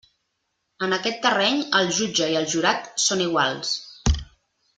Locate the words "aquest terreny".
0.97-1.61